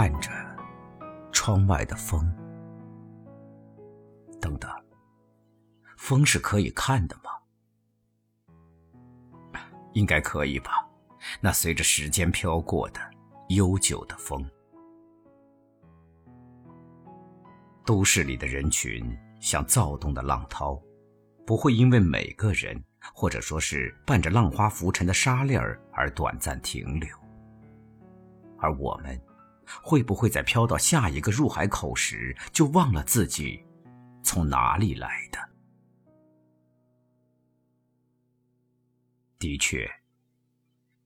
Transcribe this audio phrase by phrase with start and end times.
[0.00, 0.30] 看着
[1.32, 2.20] 窗外的风。
[4.40, 4.70] 等等，
[5.96, 7.32] 风是可以看的吗？
[9.94, 10.70] 应该可以吧？
[11.40, 13.00] 那随着时间飘过的
[13.48, 14.48] 悠久的风。
[17.84, 19.04] 都市里的人群
[19.40, 20.80] 像躁动的浪涛，
[21.44, 22.80] 不会因为每个人
[23.12, 27.08] 或者说是伴着浪花浮沉的沙粒儿而短暂停留。
[28.60, 29.20] 而我们，
[29.82, 33.64] 会不会在飘到下一个入海口时，就忘了自己
[34.22, 35.38] 从哪里来的？
[39.38, 39.88] 的确，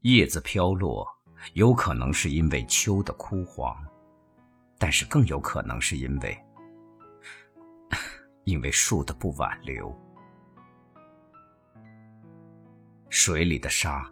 [0.01, 1.06] 叶子飘落，
[1.53, 3.77] 有可能是因为秋的枯黄，
[4.79, 6.39] 但是更有可能是因为。
[8.45, 9.94] 因为树的不挽留，
[13.09, 14.11] 水里的沙，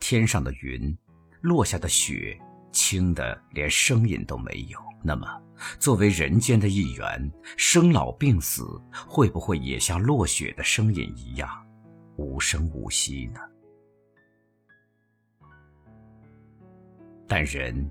[0.00, 0.96] 天上的云，
[1.42, 2.40] 落下的雪，
[2.76, 4.78] 轻的连声音都没有。
[5.02, 5.26] 那么，
[5.78, 11.48] 作为人间的一员，生老病死会不会也像落雪的声音一样，
[12.16, 13.40] 无声无息呢？
[17.26, 17.90] 但人，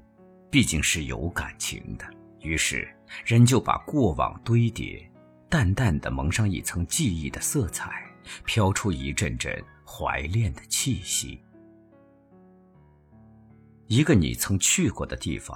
[0.52, 2.06] 毕竟是有感情的，
[2.42, 2.88] 于是
[3.26, 5.10] 人就把过往堆叠。
[5.50, 8.04] 淡淡的蒙上一层记忆的色彩，
[8.46, 11.42] 飘出一阵阵怀恋的气息。
[13.88, 15.56] 一个你曾去过的地方，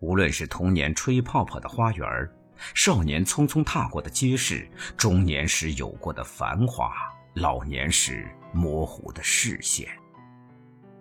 [0.00, 2.06] 无论是童年吹泡泡的花园
[2.74, 6.92] 少年匆匆踏过的街市，中年时有过的繁华，
[7.34, 9.88] 老年时模糊的视线，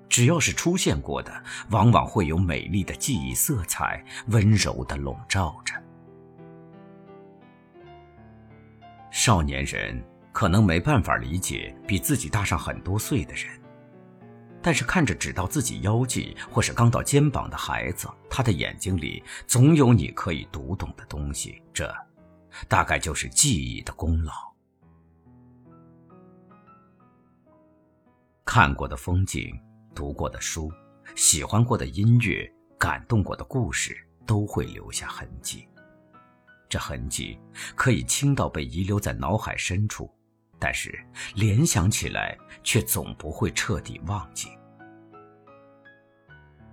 [0.07, 5.73] 只要是出现过的，往往会有美丽的记忆色彩温柔的笼罩着。
[9.09, 13.47] 少年人可能没办法理解比自己大上很多岁的人，
[14.63, 21.61] 但是看着只到自己腰际或是刚到肩膀的孩子，他的眼睛里总有你可以读懂的东西。
[21.73, 21.93] 这，
[22.69, 24.31] 大概就是记忆的功劳。
[28.45, 29.53] 看过的风景，
[29.93, 30.71] 读过的书，
[31.13, 32.49] 喜欢过的音乐，
[32.79, 35.67] 感动过的故事，都会留下痕迹。
[36.69, 37.37] 这痕迹
[37.75, 40.09] 可以轻到被遗留在脑海深处，
[40.63, 40.97] 但是
[41.35, 44.47] 联想起来却总不会彻底忘记。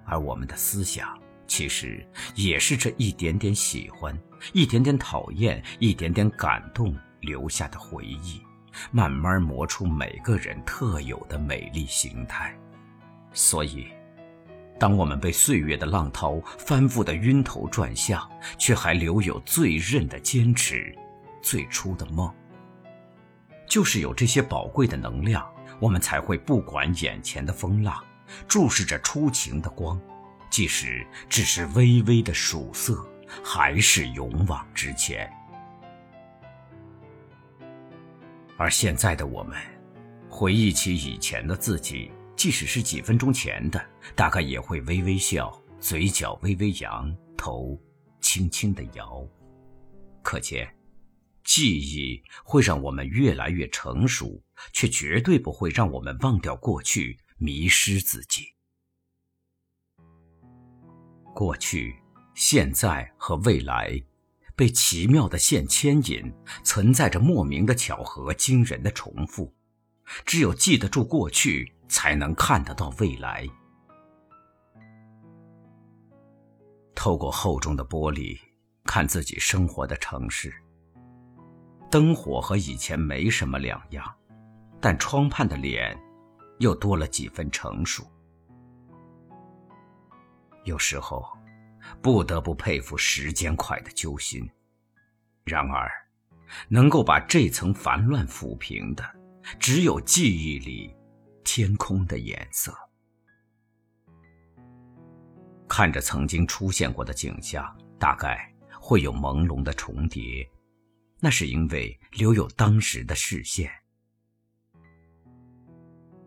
[0.04, 1.18] 而我们的思想，
[1.48, 2.06] 其实
[2.36, 4.16] 也是这一点点喜欢、
[4.52, 8.40] 一点点讨厌、一点点感动留下的回忆，
[8.92, 12.56] 慢慢磨出每个人特有的美丽形态。
[13.32, 13.88] 所以。
[14.78, 18.26] 当我们被岁月的浪涛翻覆的晕头转向，
[18.56, 20.96] 却还留有最韧的坚持，
[21.42, 22.32] 最初的梦，
[23.70, 25.48] 就是有这些宝贵的能量，
[25.78, 28.04] 我们才会不管眼前的风浪，
[28.48, 29.98] 注视着初晴的光，
[30.50, 33.06] 即使只是微微的曙色，
[33.44, 35.32] 还是勇往直前。
[38.56, 39.56] 而现在的我们，
[40.28, 42.10] 回忆起以前的自己。
[42.36, 43.80] 即使是几分钟前的，
[44.16, 47.78] 大概也会微微笑，嘴角微微扬，头
[48.18, 49.22] 轻轻的摇。
[50.22, 50.66] 可见，
[51.50, 54.40] 记忆会让我们越来越成熟，
[54.72, 58.54] 却绝对不会让我们忘掉过去，迷失自己。
[61.34, 61.96] 过去、
[62.36, 64.00] 现在和未来，
[64.54, 69.52] 被奇妙的线牵引，存在着莫名的巧合，惊人的重复。
[70.24, 71.74] 只有记得住过去。
[71.90, 73.44] 才能看得到未来。
[76.94, 78.38] 透过厚重的玻璃，
[78.84, 80.54] 看自己生活的城市。
[81.90, 84.04] 灯火和以前没什么两样，
[84.80, 85.98] 但窗畔的脸，
[86.58, 88.04] 又多了几分成熟。
[90.64, 91.26] 有时候，
[92.00, 94.48] 不得不佩服时间快的揪心。
[95.44, 95.90] 然而，
[96.68, 99.04] 能够把这层烦乱抚平的，
[99.58, 100.94] 只有记忆里。
[101.42, 102.72] 天空的颜色，
[105.66, 110.48] 看着曾经出现过的景象，大概会有朦胧的重叠，
[111.20, 113.70] 那是因为留有当时的视线。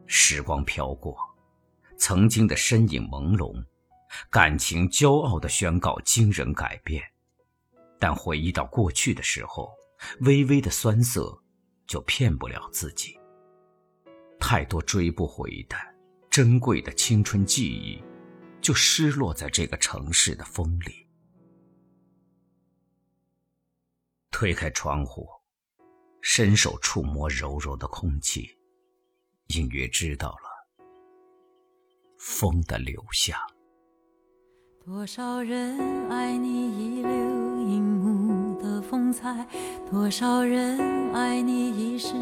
[0.06, 1.18] 时光飘过，
[1.98, 3.66] 曾经的身影朦胧，
[4.30, 7.04] 感情骄傲的宣告惊人改变，
[8.00, 9.72] 但回忆到过去的时候，
[10.22, 11.42] 微微的酸涩，
[11.88, 13.18] 就骗不了自己。
[14.40, 15.76] 太多追不回的
[16.30, 18.04] 珍贵的青春记忆，
[18.62, 21.03] 就失落在这个城市的风里。
[24.34, 25.30] 推开窗户，
[26.22, 28.50] 伸手触摸柔柔的空气，
[29.50, 30.50] 隐约知道了
[32.18, 33.38] 风的流向。
[34.84, 39.48] 多少人爱你一流银幕的风采，
[39.90, 42.14] 多少人爱你一世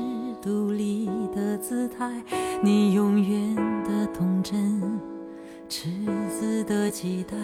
[0.42, 2.22] 独立的姿态，
[2.62, 3.56] 你永远
[3.86, 5.00] 的童真，
[5.70, 5.90] 赤
[6.30, 7.38] 子的期待，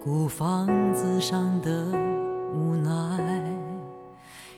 [0.00, 1.86] 孤芳自赏的
[2.54, 3.71] 无奈。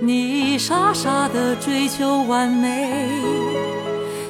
[0.00, 2.90] 你傻傻的追求完美。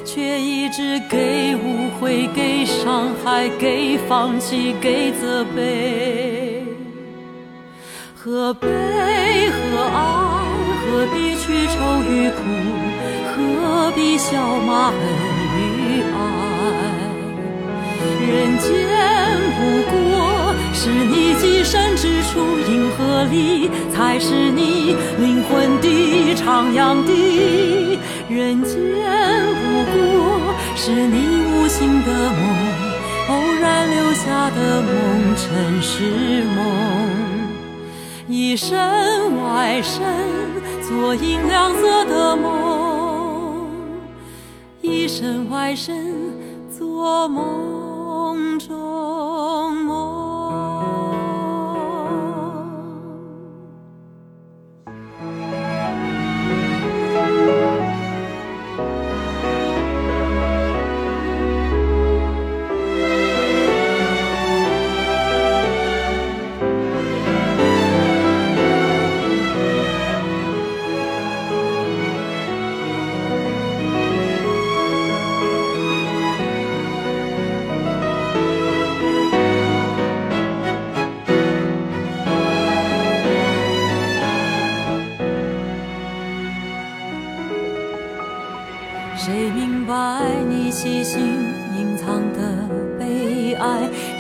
[0.05, 6.65] 却一直给误会，给伤害，给放弃，给责备。
[8.15, 9.99] 何悲何爱？
[10.81, 12.41] 何必去愁与苦？
[13.35, 14.97] 何必笑骂恨
[15.59, 16.17] 与爱？
[18.23, 18.67] 人间
[19.59, 19.61] 不
[19.91, 19.97] 过
[20.87, 22.39] 是你寄身之处，
[22.71, 27.99] 银河里才是你灵魂的徜徉地。
[28.31, 28.79] 人间
[29.65, 32.39] 不过是你无心的梦，
[33.31, 36.65] 偶然留下的梦，尘世梦。
[38.29, 38.79] 一身
[39.43, 40.05] 外身，
[40.89, 43.67] 做银亮色的梦；
[44.83, 46.15] 一身外身，
[46.71, 49.26] 做梦中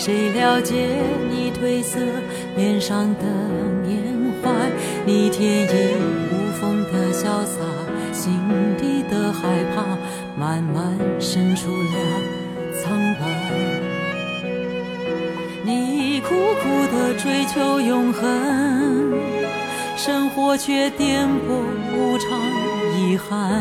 [0.07, 0.87] 谁了解
[1.29, 1.99] 你褪色
[2.57, 3.25] 脸上的
[3.85, 4.01] 缅
[4.41, 4.53] 怀？
[5.05, 5.97] 你天衣
[6.31, 7.59] 无缝的潇洒，
[8.13, 8.39] 心
[8.79, 9.83] 底的害怕，
[10.39, 11.99] 慢慢渗出了
[12.81, 13.27] 苍白。
[15.65, 19.13] 你苦苦的追求永恒，
[19.97, 22.31] 生活却颠簸无常，
[22.97, 23.61] 遗憾。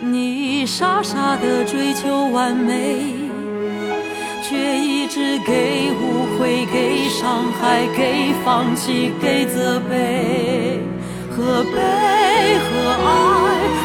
[0.00, 3.02] 你傻傻的追求完美，
[4.46, 10.80] 却一直给误会、给伤害、给放弃、给责备。
[11.30, 11.80] 何悲
[12.60, 13.08] 何爱？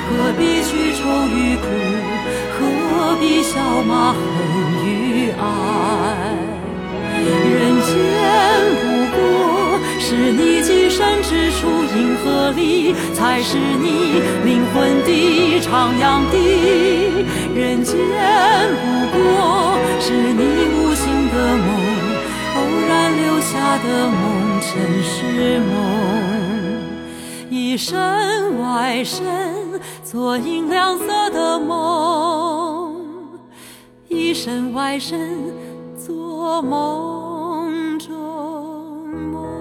[0.09, 1.65] 何必去愁与苦？
[2.59, 3.57] 何必笑
[3.87, 4.19] 骂恨
[4.85, 5.41] 与爱？
[7.23, 7.89] 人间
[8.81, 8.83] 不
[9.15, 9.17] 过
[9.97, 15.09] 是你寄身之处，银河里才是你灵魂的
[15.61, 16.35] 徜徉地。
[17.55, 17.95] 人间
[23.71, 26.81] 他的梦尘是梦
[27.51, 32.99] 以身外身做银亮色的梦
[34.07, 35.53] 以身外身
[35.95, 38.11] 做梦中
[39.31, 39.58] 梦。